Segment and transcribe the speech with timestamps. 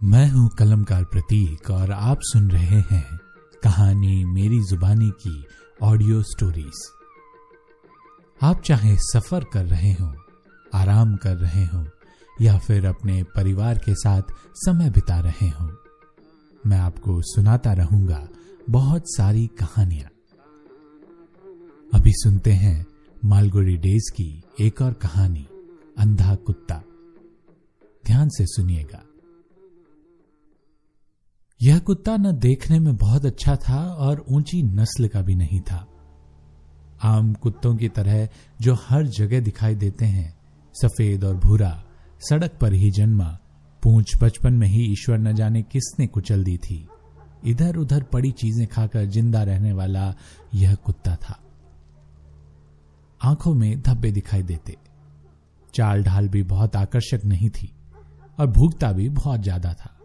[0.00, 3.18] मैं हूँ कलमकार प्रतीक और आप सुन रहे हैं
[3.62, 5.44] कहानी मेरी जुबानी की
[5.82, 6.78] ऑडियो स्टोरीज।
[8.42, 10.12] आप चाहे सफ़र कर रहे हो,
[10.74, 11.84] आराम कर रहे हो,
[12.40, 14.22] या फिर अपने परिवार के साथ
[14.54, 15.68] समय बिता रहे हो,
[16.66, 18.28] मैं आपको सुनाता रहूँगा
[18.70, 20.10] बहुत सारी कहानियाँ।
[21.94, 22.86] अभी सुनते हैं
[23.24, 25.46] मालगुड़ी डेज़ की एक और कहानी,
[25.98, 26.82] अंधा कुत्ता।
[28.06, 29.04] ध्यान से सुनिएगा।
[31.60, 35.86] यह कुत्ता न देखने में बहुत अच्छा था और ऊँची नस्ल का भी नहीं था।
[37.02, 38.28] आम कुत्तों की तरह
[38.60, 40.32] जो हर जगह दिखाई देते हैं,
[40.74, 41.72] सफ़ेद और भूरा,
[42.20, 43.28] सड़क पर ही जन्मा,
[43.82, 46.86] पूंछ बचपन में ही ईश्वर न जाने किसने कुचल दी थी।
[47.46, 50.14] इधर उधर पड़ी चीज़ें खाकर ज़िंदा रहने वाला
[50.54, 51.38] यह कुत्ता था।
[53.20, 54.76] आँखों में धब्बे दिखाई देते।
[55.74, 57.72] चाल ढाल भी बहुत आकर्षक नहीं थी
[58.38, 59.96] और भूखता भी बहुत ज़्यादा था।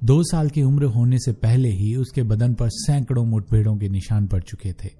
[0.00, 4.26] दो साल की उम्र होने से पहले ही उसके बदन पर सैकड़ों मुठभेड़ों के निशान
[4.26, 4.90] पड़ चुके थे।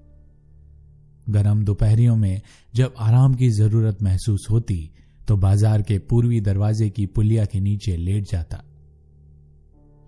[1.26, 2.40] गर्म दोपहरियों में
[2.74, 4.90] जब आराम की ज़रूरत महसूस होती
[5.20, 8.62] तो बाज़ार के पूर्वी दरवाजे की पुलिया के नीचे लेट जाता।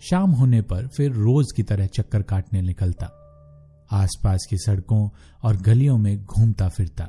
[0.02, 3.06] शाम होने पर फिर रोज की तरह चक्कर काटने निकलता।
[3.92, 5.08] आसपास की सड़कों
[5.42, 7.08] और गलियों में घूमता फिरता।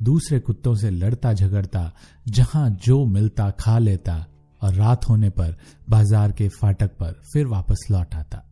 [0.00, 1.92] दूसरे कुत्तों से लड़ता झगड़ता,
[2.28, 4.24] जहाँ जो मिलता खा लेता
[4.62, 5.56] और रात होने पर
[5.90, 8.42] बाज़ार के फाटक पर फिर वापस लौट आता।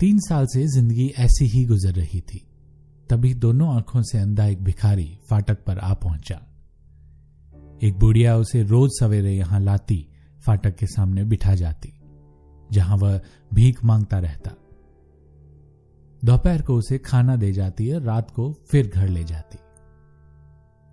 [0.00, 2.42] तीन साल से ज़िंदगी ऐसी ही गुजर रही थी।
[3.10, 6.40] तभी दोनों आँखों से अंधा एक भिखारी फाटक पर आ पहुँचा।
[7.82, 10.06] एक बुढ़िया उसे रोज सवेरे यहाँ लाती,
[10.46, 11.92] फाटक के सामने बिठा जाती,
[12.70, 14.50] जहाँ वह भीख माँगता रहता।
[16.22, 19.58] दोपहर को उसे खाना दे जाती है रात को फिर घर ले जाती।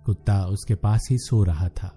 [0.04, 1.92] कुत्ता उसके पास ही सो रहा था।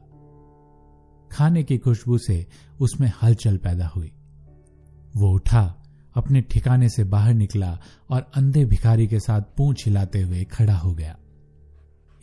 [1.32, 2.48] खाने की खुशबू से
[2.80, 4.12] उसमें हलचल पैदा हुई।
[5.16, 5.84] वो उठा,
[6.16, 10.94] अपने ठिकाने से बाहर निकला और अंधे भिखारी के साथ पूंछ हिलाते हुए खड़ा हो
[10.94, 11.18] गया।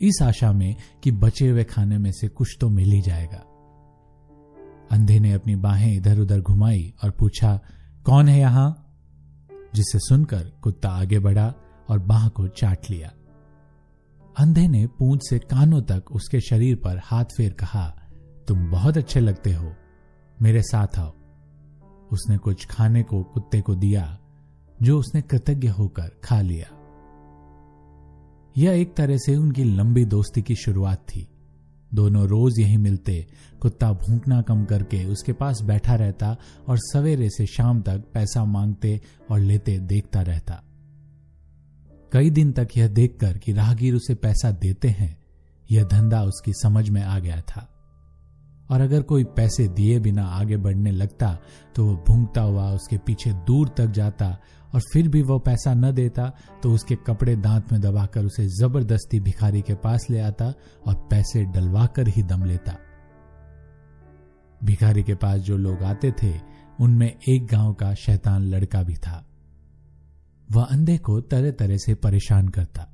[0.01, 3.43] इस आशा में कि बचे हुए खाने में से कुछ तो मिल ही जाएगा।
[4.91, 7.59] अंधे ने अपनी बाहें इधर उधर घुमाई और पूछा,
[8.05, 8.81] कौन है यहाँ?
[9.75, 11.53] जिसे सुनकर कुत्ता आगे बढ़ा
[11.89, 13.11] और बाह को चाट लिया।
[14.37, 18.01] अंधे ने पूंछ से कानों तक उसके शरीर पर हाथ फेर कहा
[18.47, 19.73] तुम बहुत अच्छे लगते हो।
[20.41, 21.13] मेरे साथ आओ।
[22.11, 24.19] उसने कुछ खाने को, कुत्ते को दिया,
[24.81, 26.67] जो उसने कृतज्ञ होकर खा लिया।
[28.57, 31.27] यह एक तरह से उनकी लंबी दोस्ती की शुरुआत थी।
[31.93, 33.27] दोनों रोज यही मिलते,
[33.61, 39.01] कुत्ता भूखना कम करके उसके पास बैठा रहता और सवेरे से शाम तक पैसा मांगते
[39.31, 40.63] और लेते देखता रहता।
[42.11, 45.17] कई दिन तक यह देखकर कि राहगीर उसे पैसा देते हैं,
[45.71, 47.71] यह धंधा उसकी समझ में आ गया था।
[48.69, 51.39] और अगर कोई पैसे दिए बिना आगे बढ़ने लगता
[51.75, 54.37] तो वो भूंगता हुआ उसके पीछे दूर तक जाता
[54.73, 56.33] और फिर भी वो पैसा न देता
[56.63, 60.53] तो उसके कपड़े दांत में दबाकर उसे ज़बरदस्ती भिखारी के पास ले आता
[60.85, 62.77] और पैसे डलवाकर ही दम लेता।
[64.63, 66.33] भिखारी के पास जो लोग आते थे,
[66.81, 69.25] उनमें एक गाँव का शैतान लड़का भी था।
[70.51, 72.87] वह अंधे को तरह तरह से परेशान करता।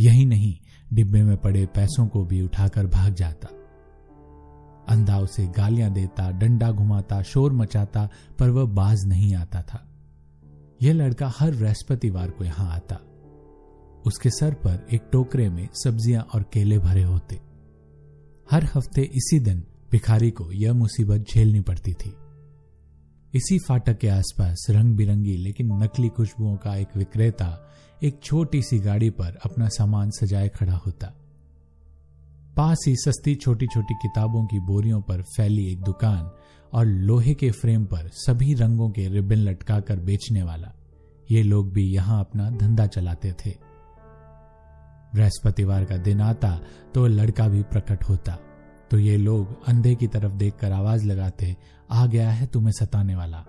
[0.00, 0.54] यही नहीं,
[0.92, 3.48] डिब्बे में पड़े पैसों को भी उठाकर भाग जाता।
[4.88, 8.08] अंधा उसे गालियाँ देता, डंडा घुमाता, शोर मचाता,
[8.38, 9.86] पर वह बाज नहीं आता था।
[10.82, 13.00] यह लड़का हर बृहस्पतिवार को यहाँ आता।
[14.06, 17.40] उसके सर पर एक टोकरे में सब्ज़ियाँ और केले भरे होते।
[18.50, 22.14] हर हफ़्ते इसी दिन भिखारी को यह मुसीबत झेलनी पड़ती थी।
[23.34, 27.70] इसी फाटक के आसपास रंग बिरंगी लेकिन नकली खुशबुओं का एक विक्रेता
[28.02, 31.12] एक छोटी सी गाड़ी पर अपना सामान सजाए खड़ा होता।
[32.56, 36.30] पास ही सस्ती छोटी छोटी किताबों की बोरियों पर फैली एक दुकान
[36.72, 40.72] और लोहे के फ्रेम पर सभी रंगों के रिबन लटकाकर बेचने वाला।
[41.30, 43.50] ये लोग भी यहाँ अपना धंधा चलाते थे।
[45.14, 46.60] बृहस्पतिवार का दिन आता
[46.94, 48.38] तो लड़का भी प्रकट होता।
[48.90, 51.56] तो ये लोग अंधे की तरफ़ देखकर आवाज़ लगाते,
[51.90, 53.44] आ गया है तुम्हें सताने वाला।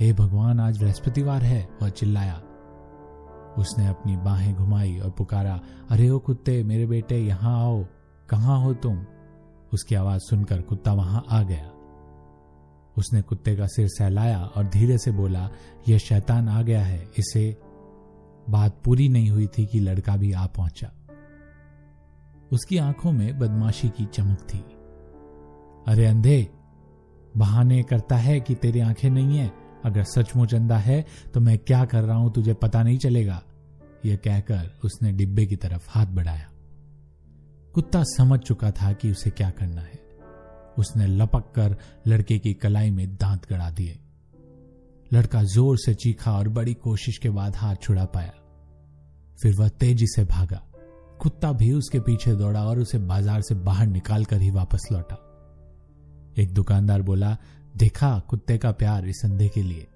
[0.00, 2.42] हे भगवान, आज बृहस्पतिवार है वह चिल्लाया।
[3.58, 5.60] उसने अपनी बाहें घुमाई और पुकारा,
[5.90, 7.84] अरे ओ कुत्ते, मेरे बेटे, यहाँ आओ।
[8.28, 9.06] कहाँ हो तुम?
[9.72, 11.70] उसकी आवाज़ सुनकर कुत्ता वहाँ आ गया।
[12.98, 15.50] उसने कुत्ते का सिर सहलाया और धीरे से बोला,
[15.88, 17.56] यह शैतान आ गया है। इसे
[18.50, 20.92] बात पूरी नहीं हुई थी कि लड़का भी आ पहुँचा।
[22.52, 24.58] उसकी आँखों में बदमाशी की चमक थी।
[25.88, 26.50] अरे अंधे,
[27.36, 29.52] बहाने करता है कि तेरी आँखें नहीं है?
[29.84, 32.32] अगर सचमुच अंधा है तो मैं क्या कर रहा हूँ?
[32.32, 33.42] तुझे पता नहीं चलेगा।
[34.06, 36.50] यह कहकर उसने डिब्बे की तरफ़ हाथ बढ़ाया।
[37.74, 40.02] कुत्ता समझ चुका था कि उसे क्या करना है।
[40.78, 41.76] उसने लपक कर
[42.06, 43.98] लड़के की कलाई में दांत गड़ा दिए।
[45.12, 48.32] लड़का ज़ोर से चीखा और बड़ी कोशिश के बाद हाथ छुड़ा पाया।
[49.42, 50.62] फिर वह तेज़ी से भागा।
[51.20, 55.18] कुत्ता भी उसके पीछे दौड़ा और उसे बाज़ार से बाहर निकाल कर ही वापस लौटा।
[56.38, 57.36] एक दुकानदार बोला,
[57.76, 59.88] देखा, कुत्ते का प्यार इस अंधे के लिए।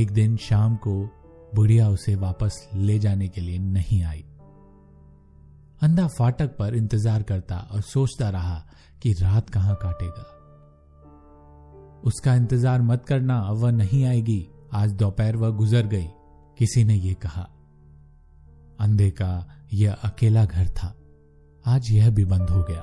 [0.00, 1.10] एक दिन शाम को
[1.54, 4.24] बुढ़िया उसे वापस ले जाने के लिए नहीं आई।
[5.84, 8.54] अंधा फाटक पर इंतज़ार करता और सोचता रहा
[9.02, 10.22] कि रात कहाँ काटेगा।
[12.04, 16.06] उसका इंतज़ार मत करना, अब वह नहीं आएगी। आज दोपहर वह गुजर गई।
[16.58, 17.42] किसी ने यह कहा,
[18.80, 20.94] अंधे का यह अकेला घर था।
[21.64, 22.82] आज यह भी बंद हो गया।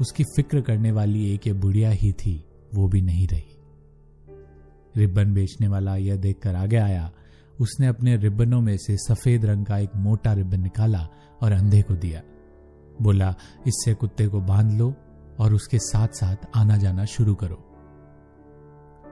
[0.00, 3.56] उसकी फ़िक्र करने वाली एक बुढ़िया ही थी, वो भी नहीं रही।
[4.96, 7.10] रिबन बेचने वाला यह देखकर आगे आया।
[7.60, 11.08] उसने अपने रिबनों में से सफ़ेद रंग का एक मोटा रिबन निकाला
[11.42, 12.22] और अंधे को दिया।
[13.02, 13.34] बोला,
[13.66, 14.94] इससे कुत्ते को बाँध लो
[15.40, 17.62] और उसके साथ साथ आना जाना शुरू करो।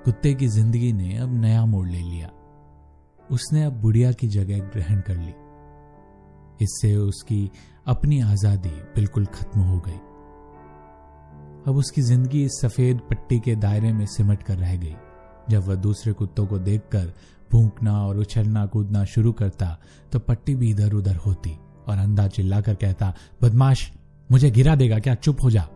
[0.04, 2.30] कुत्ते की ज़िंदगी ने अब नया मोड़ ले लिया।
[3.20, 5.34] उसने अब बुढ़िया की जगह ग्रहण कर ली।
[6.60, 7.50] इससे उसकी
[7.86, 9.98] अपनी आज़ादी बिल्कुल खत्म हो गई।
[11.66, 14.94] अब उसकी ज़िंदगी इस सफ़ेद पट्टी के दायरे में सिमट कर रह गई।
[15.50, 17.12] जब वह दूसरे कुत्तों को देखकर
[17.52, 19.76] भूखना और उछलना कूदना शुरू करता
[20.12, 21.56] तो पट्टी भी इधर उधर होती।
[21.88, 23.92] और अंधा चिल्लाकर कहता, बदमाश,
[24.30, 25.14] मुझे गिरा देगा क्या?
[25.14, 25.68] चुप हो जा.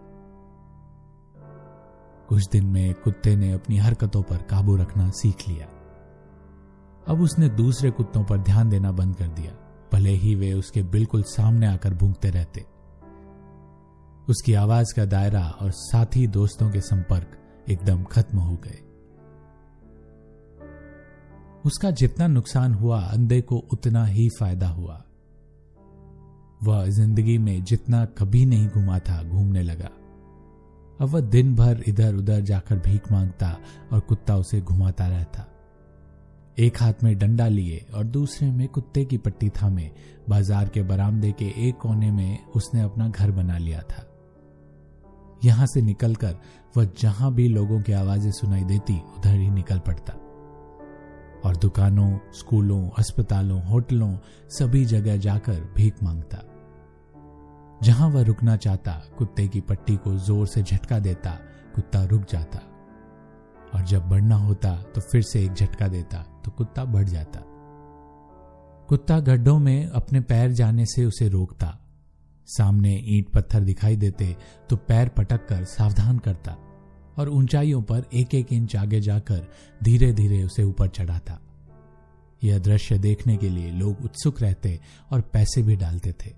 [2.29, 5.67] कुछ दिन में कुत्ते ने अपनी हरकतों पर काबू रखना सीख लिया।
[7.09, 9.53] अब उसने दूसरे कुत्तों पर ध्यान देना बंद कर दिया।
[9.93, 12.61] भले ही वे उसके बिल्कुल सामने आकर भूखते रहते।
[14.29, 17.39] उसकी आवाज़ का दायरा और साथी दोस्तों के संपर्क
[17.69, 18.79] एकदम खत्म हो गए।
[21.65, 25.05] उसका जितना नुकसान हुआ, अंधे को उतना ही फ़ायदा हुआ।
[26.63, 29.91] वह ज़िंदगी में जितना कभी नहीं घुमा था, घूमने लगा।
[31.01, 33.57] अब वह दिन भर इधर उधर जाकर भीख माँगता
[33.93, 35.47] और कुत्ता उसे घुमाता रहता।
[36.59, 39.91] एक हाथ में डंडा लिए और दूसरे में कुत्ते की पट्टी थामे।
[40.29, 44.05] बाज़ार के बरामदे के एक कोने में उसने अपना घर बना लिया था।
[45.45, 46.37] यहाँ से निकलकर
[46.77, 50.15] वह जहाँ भी लोगों की आवाज़ें सुनाई देती, उधर ही निकल पड़ता।
[51.45, 54.17] और दुकानों, स्कूलों, अस्पतालों, होटलों,
[54.49, 56.43] सभी जगह जाकर भीख माँगता।
[57.83, 61.31] जहाँ वह रुकना चाहता, कुत्ते की पट्टी को ज़ोर से झटका देता,
[61.75, 62.61] कुत्ता रुक जाता।
[63.75, 67.41] और जब बढ़ना होता तो फिर से एक झटका देता तो कुत्ता बढ़ जाता।
[68.89, 71.79] कुत्ता गड्ढों में अपने पैर जाने से उसे रोकता।
[72.49, 74.37] सामने ईंट पत्थर दिखाई देते
[74.71, 76.57] तो पैर पटक कर सावधान करता।
[77.19, 79.47] और ऊंचाइयों पर एक एक इंच आगे जाकर
[79.83, 81.41] धीरे धीरे उसे ऊपर चढ़ाता
[82.45, 84.81] यह दृश्य देखने के लिए लोग उत्सुक रहते
[85.13, 86.31] और पैसे भी डालते थे।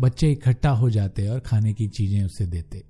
[0.00, 2.84] बच्चे इकट्ठा हो जाते और खाने की चीज़ें उसे देते।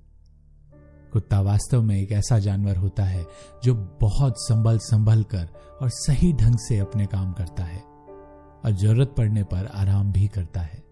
[1.13, 3.25] कुत्ता वास्तव में एक ऐसा जानवर होता है
[3.63, 5.47] जो बहुत संभल संभल कर
[5.81, 10.61] और सही ढंग से अपने काम करता है और ज़रूरत पड़ने पर आराम भी करता
[10.61, 10.83] है।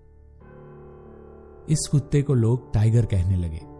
[1.69, 3.72] इस कुत्ते को लोग टाइगर कहने लगे।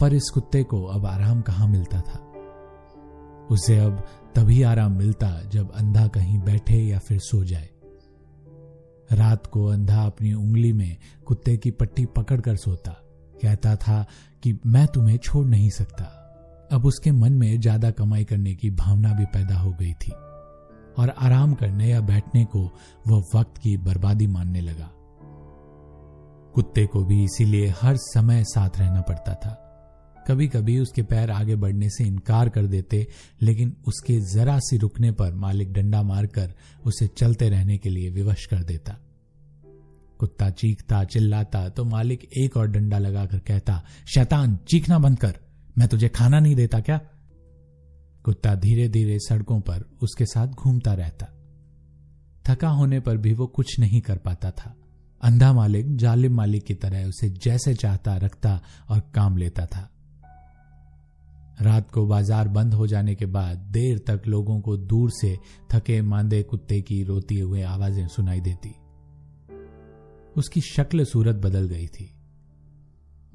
[0.00, 2.22] पर इस कुत्ते को अब आराम कहाँ मिलता था?
[3.50, 4.04] उसे अब
[4.34, 7.68] तभी आराम मिलता जब अंधा कहीं बैठे या फिर सो जाए।
[9.12, 10.96] रात को अंधा अपनी उंगली में
[11.26, 12.92] कुत्ते की पट्टी पकड़कर सोता।
[13.42, 14.06] कहता था
[14.42, 16.04] कि मैं तुम्हें छोड़ नहीं सकता।
[16.72, 20.12] अब उसके मन में ज़्यादा कमाई करने की भावना भी पैदा हो गई थी।
[20.98, 22.70] और आराम करने या बैठने को
[23.08, 24.90] वह वक्त की बर्बादी मानने लगा।
[26.54, 29.62] कुत्ते को भी इसीलिए हर समय साथ रहना पड़ता था।
[30.26, 33.06] कभी कभी उसके पैर आगे बढ़ने से इनकार कर देते,
[33.42, 36.54] लेकिन उसके जरा सी रुकने पर मालिक डंडा मारकर
[36.84, 38.98] उसे चलते रहने के लिए विवश कर देता।
[40.18, 45.36] कुत्ता चीखता, चिल्लाता तो मालिक एक और डंडा लगाकर कहता, शैतान, चीखना बंद कर।
[45.78, 47.00] मैं तुझे खाना नहीं देता क्या?
[48.24, 51.26] कुत्ता धीरे धीरे सड़कों पर उसके साथ घूमता रहता।
[52.48, 54.76] थका होने पर भी वो कुछ नहीं कर पाता था।
[55.22, 59.92] अंधा मालिक, जालिम मालिक की तरह उसे जैसे चाहता, रखता और काम लेता था।
[61.62, 65.36] रात को बाज़ार बंद हो जाने के बाद देर तक लोगों को दूर से
[65.72, 68.74] थके मांदे कुत्ते की रोती हुए आवाज़ें सुनाई देती।
[70.36, 72.10] उसकी शक्ल सूरत बदल गई थी।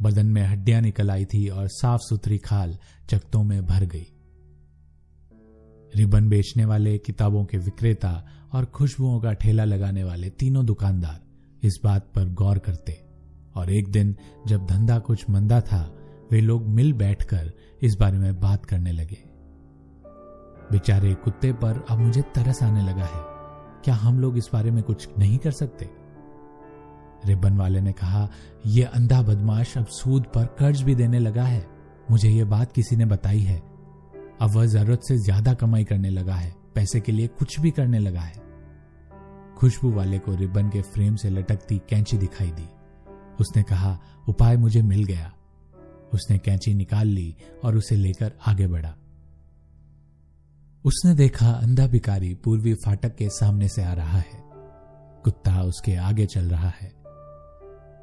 [0.02, 2.78] बदन में हड्डियाँ निकल आई थी और साफ़ सुथरी खाल
[3.10, 4.08] चकतों में भर गई।
[5.94, 11.20] रिबन बेचने वाले, किताबों के विक्रेता और खुशबुओं का ठेला लगाने वाले तीनों दुकानदार
[11.64, 13.02] इस बात पर गौर करते
[13.56, 14.16] और एक दिन
[14.48, 15.82] जब धंधा कुछ मंदा था
[16.32, 19.18] वे लोग मिल बैठकर इस बारे में बात करने लगे।
[20.72, 23.24] बेचारे कुत्ते पर अब मुझे तरस आने लगा है।
[23.84, 25.90] क्या हम लोग इस बारे में कुछ नहीं कर सकते?
[27.26, 28.30] रिबन वाले ने कहा
[28.66, 31.68] यह अंधा बदमाश अब सूद पर कर्ज भी देने लगा है।
[32.12, 33.58] मुझे यह बात किसी ने बताई है।
[34.42, 38.00] अब वह ज़रूरत से ज़्यादा कमाई करने लगा है। पैसे के लिए कुछ भी करने
[38.00, 38.42] लगा है।
[39.58, 42.68] खुशबू वाले को रिबन के फ्रेम से लटकती कैंची दिखाई दी।
[43.40, 45.32] उसने कहा, उपाय मुझे मिल गया।
[46.14, 48.96] उसने कैंची निकाल ली और उसे लेकर आगे बढ़ा।
[50.86, 54.44] उसने देखा अंधा भिकारी पूर्वी फाटक के सामने से आ रहा है।
[55.24, 56.94] कुत्ता उसके आगे चल रहा है।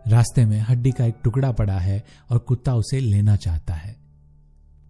[0.09, 3.97] रास्ते में हड्डी का एक टुकड़ा पड़ा है और कुत्ता उसे लेना चाहता है।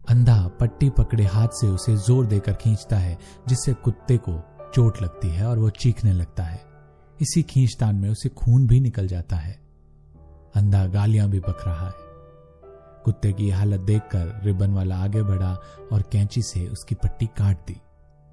[0.09, 4.43] अंधा पट्टी पकड़े हाथ से उसे ज़ोर देकर खींचता है, जिससे कुत्ते को
[4.75, 6.61] चोट लगती है और वो चीखने लगता है।
[7.21, 9.61] इसी खींचतान में उसे खून भी निकल जाता है।
[10.55, 12.08] अंधा गालियाँ भी बक रहा है।
[13.05, 15.53] कुत्ते की हालत देखकर रिबन वाला आगे बढ़ा
[15.93, 17.81] और कैंची से उसकी पट्टी काट दी।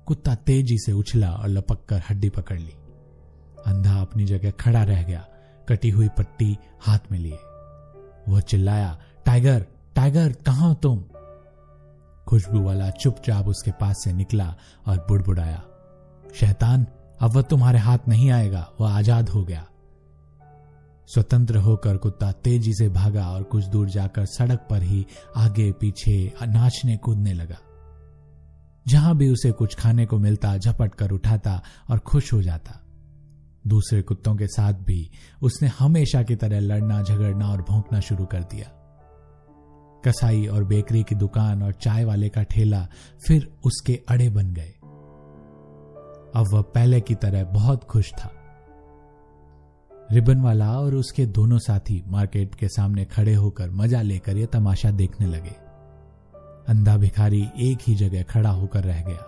[0.07, 2.73] कुत्ता तेज़ी से उछला और लपक कर हड्डी पकड़ ली।
[3.67, 5.25] अंधा अपनी जगह खड़ा रह गया।
[5.69, 7.39] कटी हुई पट्टी हाथ में लिए।
[8.29, 11.03] वह चिल्लाया, टाइगर टाइगर, कहा तुम?
[12.27, 14.55] खुशबू वाला चुपचाप उसके पास से निकला
[14.87, 15.61] और बुड़बुड़ाया,
[16.35, 16.85] शैतान,
[17.21, 19.65] अब वह तुम्हारे हाथ नहीं आएगा। वह आज़ाद हो गया।
[21.07, 25.05] स्वतंत्र होकर कुत्ता तेज़ी से भागा और कुछ दूर जाकर सड़क पर ही
[25.37, 27.57] आगे पीछे नाचने कूदने लगा।
[28.87, 32.81] जहाँ भी उसे कुछ खाने को मिलता, झपट कर उठाता और खुश हो जाता।
[33.67, 38.43] दूसरे कुत्तों के साथ भी उसने हमेशा की तरह लड़ना, झगड़ना और भौंकना शुरू कर
[38.43, 38.71] दिया।
[40.05, 42.87] कसाई और बेकरी की दुकान और चाय वाले का ठेला
[43.27, 44.73] फिर उसके अड़े बन गए।
[46.35, 48.34] अब वह पहले की तरह बहुत खुश था।
[50.11, 54.91] रिबन वाला और उसके दोनों साथी मार्केट के सामने खड़े होकर मज़ा लेकर यह तमाशा
[54.91, 55.55] देखने लगे।
[56.67, 59.25] अंधा भिखारी एक ही जगह खड़ा होकर रह गया।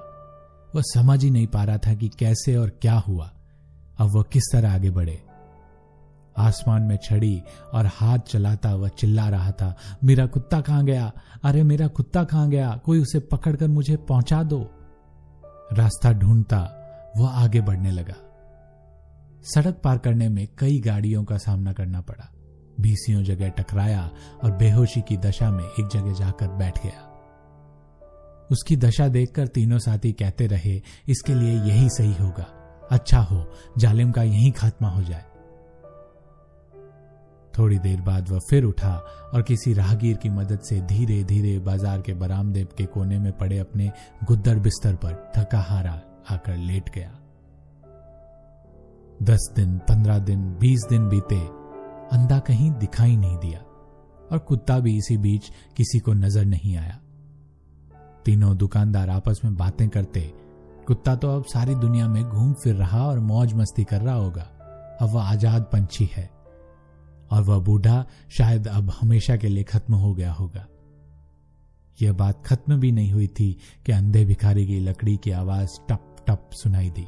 [0.76, 3.32] वह समझ ही नहीं पा रहा था कि कैसे और क्या हुआ।
[4.00, 5.22] अब वह किस तरह आगे बढ़े।
[6.38, 7.42] आसमान में छड़ी
[7.74, 11.12] और हाथ चलाता वह चिल्ला रहा था, मेरा कुत्ता कहाँ गया?
[11.44, 12.82] अरे मेरा कुत्ता कहाँ गया?
[12.86, 14.60] कोई उसे पकड़कर मुझे पहुँचा दो।
[15.74, 16.60] रास्ता ढूंढता
[17.18, 18.16] वह आगे बढ़ने लगा।
[19.44, 22.32] सड़क पार करने में कई गाड़ियों का सामना करना पड़ा।
[22.82, 24.10] बीसियों जगह टकराया
[24.44, 27.06] और बेहोशी की दशा में एक जगह जाकर बैठ गया।
[28.52, 32.46] उसकी दशा देखकर तीनों साथी कहते रहे, इसके लिए यही सही होगा।
[32.92, 33.46] अच्छा हो,
[33.78, 35.24] जालिम का यही खात्मा हो जाए।
[37.58, 38.94] थोड़ी देर बाद वह फिर उठा
[39.34, 43.58] और किसी राहगीर की मदद से धीरे धीरे बाज़ार के बरामदेव के कोने में पड़े
[43.58, 43.92] अपने
[44.24, 47.12] गुद्दर बिस्तर पर थका हारा आकर लेट गया।
[49.24, 51.40] दस दिन, पंद्रह दिन, बीस दिन बीते,
[52.12, 53.60] अंधा कहीं दिखाई नहीं दिया
[54.32, 57.00] और कुत्ता भी इसी बीच किसी को नज़र नहीं आया।
[58.26, 60.22] तीनों दुकानदार आपस में बातें करते,
[60.88, 64.48] कुत्ता तो अब सारी दुनिया में घूम फिर रहा और मौज मस्ती कर रहा होगा।
[65.02, 66.30] अब वह आज़ाद पंछी है
[67.32, 70.66] और वह बूढ़ा शायद अब हमेशा के लिए खत्म हो गया होगा।
[71.98, 73.52] यह बात खत्म भी नहीं हुई थी
[73.86, 77.08] कि अंधे भिखारी की लकड़ी की आवाज़ टप टप सुनाई दी।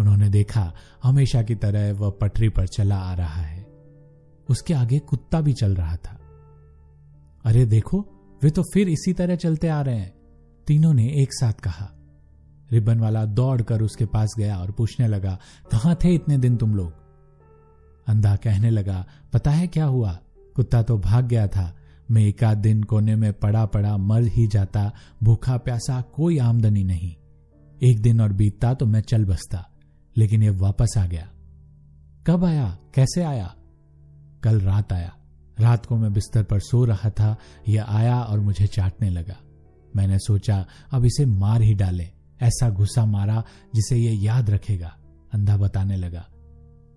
[0.00, 3.66] उन्होंने देखा, हमेशा की तरह वह पटरी पर चला आ रहा है।
[4.50, 6.18] उसके आगे कुत्ता भी चल रहा था।
[7.44, 8.06] अरे देखो,
[8.42, 10.14] वे तो फिर इसी तरह चलते आ रहे हैं।
[10.66, 11.90] तीनों ने एक साथ कहा।
[12.72, 15.38] रिबन वाला दौड़कर उसके पास गया और पूछने लगा,
[15.72, 16.92] कहाँ थे इतने दिन तुम लोग?
[18.06, 20.18] अंधा कहने लगा, पता है क्या हुआ?
[20.56, 21.76] कुत्ता तो भाग गया था।
[22.10, 24.92] मैं एक आध दिन कोने में पड़ा पड़ा मर ही जाता,
[25.22, 27.16] भूखा प्यासा कोई आमदनी नहीं।
[27.82, 29.69] एक दिन और बीतता तो मैं चल बसता।
[30.16, 31.30] लेकिन ये वापस आ गया।
[32.26, 32.78] कब आया?
[32.94, 33.54] कैसे आया?
[34.42, 35.16] कल रात आया।
[35.60, 37.36] रात को मैं बिस्तर पर सो रहा था
[37.68, 39.36] यह आया और मुझे चाटने लगा।
[39.96, 42.10] मैंने सोचा, अब इसे मार ही डाले।
[42.42, 44.96] ऐसा गुस्सा मारा जिसे यह याद रखेगा,
[45.32, 46.28] अंधा बताने लगा।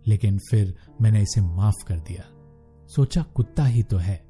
[0.07, 2.23] लेकिन फिर मैंने इसे माफ़ कर दिया।
[2.95, 4.25] सोचा, कुत्ता ही तो है।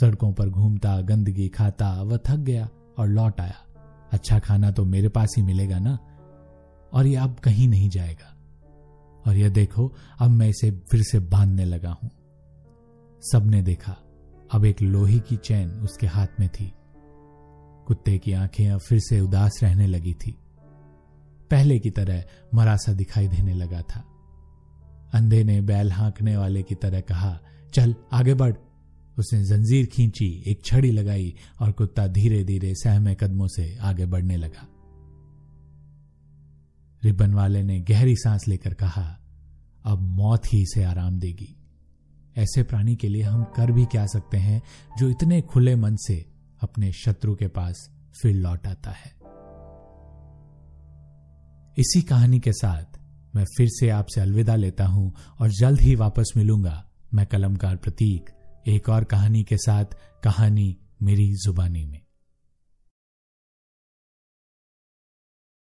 [0.00, 2.68] सड़कों पर घूमता, गंदगी खाता, वह थक गया
[2.98, 3.56] और लौट आया।
[4.12, 5.98] अच्छा खाना तो मेरे पास ही मिलेगा ना?
[6.92, 8.32] और यह अब कहीं नहीं जाएगा।
[9.26, 12.10] और यह देखो, अब मैं इसे फिर से बांधने लगा हूँ।
[13.32, 13.96] सबने देखा,
[14.52, 16.72] अब एक लोही की चैन उसके हाथ में थी।
[17.86, 20.38] कुत्ते की आँखें अब फिर से उदास रहने लगी थी।
[21.50, 22.24] पहले की तरह
[22.54, 24.04] मरासा दिखाई देने लगा था।
[25.14, 27.40] अंधे ने बैल हाँकने वाले की तरह कहा,
[27.74, 28.54] चल, आगे बढ़।
[29.18, 34.36] उसने जंजीर खींची, एक छड़ी लगाई और कुत्ता धीरे धीरे सहमे कदमों से आगे बढ़ने
[34.36, 34.68] लगा।
[37.04, 39.18] रिबन वाले ने गहरी सांस लेकर कहा,
[39.84, 41.56] अब मौत ही इसे आराम देगी।
[42.36, 44.62] ऐसे प्राणी के लिए हम कर भी क्या सकते हैं
[44.98, 47.90] जो इतने खुले मन से अपने शत्रु के पास
[48.22, 49.14] फिर लौट आता है?
[51.78, 52.98] इसी कहानी के साथ
[53.36, 58.30] मैं फिर से आपसे अलविदा लेता हूँ और जल्द ही वापस मिलूँगा मैं कलमकार प्रतीक,
[58.66, 59.84] एक और कहानी के साथ
[60.24, 62.05] कहानी मेरी जुबानी में।